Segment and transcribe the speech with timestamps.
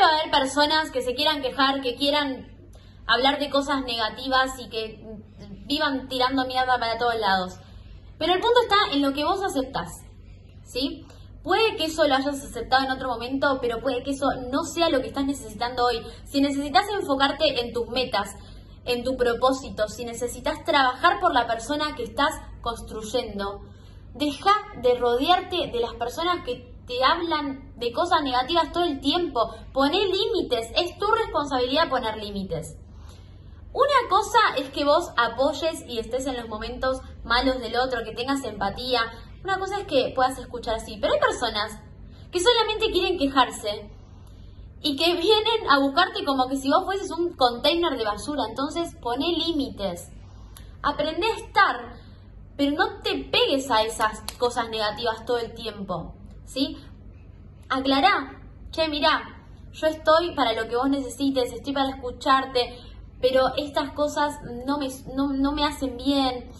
[0.00, 2.48] Va a haber personas que se quieran quejar, que quieran
[3.06, 5.04] hablar de cosas negativas y que
[5.66, 7.58] vivan tirando mierda para todos lados.
[8.18, 10.02] Pero el punto está en lo que vos aceptás,
[10.64, 11.06] ¿sí?
[11.42, 14.90] Puede que eso lo hayas aceptado en otro momento, pero puede que eso no sea
[14.90, 16.02] lo que estás necesitando hoy.
[16.24, 18.36] Si necesitas enfocarte en tus metas,
[18.84, 23.62] en tu propósito, si necesitas trabajar por la persona que estás construyendo,
[24.14, 29.54] deja de rodearte de las personas que te hablan de cosas negativas todo el tiempo.
[29.72, 32.76] Poné límites, es tu responsabilidad poner límites.
[33.72, 38.10] Una cosa es que vos apoyes y estés en los momentos malos del otro, que
[38.10, 39.02] tengas empatía.
[39.44, 40.98] Una cosa es que puedas escuchar así.
[41.00, 41.80] Pero hay personas
[42.32, 43.88] que solamente quieren quejarse
[44.82, 48.46] y que vienen a buscarte como que si vos fueses un container de basura.
[48.48, 50.10] Entonces poné límites.
[50.82, 51.94] Aprende a estar,
[52.56, 56.16] pero no te pegues a esas cosas negativas todo el tiempo.
[56.50, 56.76] ¿sí?
[57.70, 58.36] Aclará,
[58.72, 59.22] che, mirá,
[59.72, 62.76] yo estoy para lo que vos necesites, estoy para escucharte,
[63.20, 66.50] pero estas cosas no me, no, me hacen bien.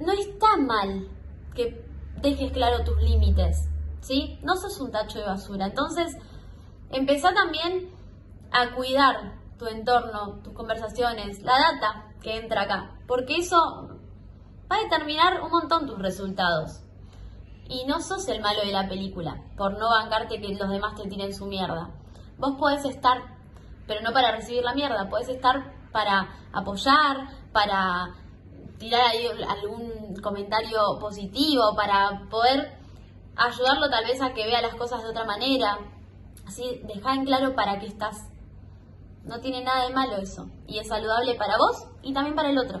[0.00, 1.08] No está mal
[1.54, 1.86] que
[2.20, 3.68] dejes claro tus límites,
[4.00, 4.40] ¿sí?
[4.42, 5.66] No sos un tacho de basura.
[5.66, 6.16] Entonces,
[6.90, 7.94] empezá también
[8.50, 13.56] a cuidar tu entorno, tus conversaciones, la data que entra acá, porque eso
[14.68, 16.83] va a determinar un montón tus resultados.
[17.68, 21.08] Y no sos el malo de la película, por no bancarte que los demás te
[21.08, 21.90] tiren su mierda.
[22.38, 23.22] Vos podés estar,
[23.86, 28.14] pero no para recibir la mierda, podés estar para apoyar, para
[28.78, 32.76] tirar ahí algún comentario positivo, para poder
[33.36, 35.78] ayudarlo tal vez a que vea las cosas de otra manera.
[36.46, 38.28] Así, deja en claro para qué estás.
[39.24, 40.48] No tiene nada de malo eso.
[40.66, 42.80] Y es saludable para vos y también para el otro.